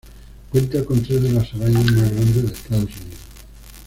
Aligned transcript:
Cuenta 0.51 0.83
con 0.83 1.03
tres 1.03 1.21
de 1.21 1.31
las 1.31 1.53
arañas 1.53 1.85
más 1.91 2.11
grandes 2.11 2.41
de 2.41 2.47
Estados 2.47 2.83
Unidos. 2.85 3.19